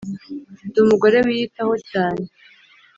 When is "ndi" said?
0.67-0.77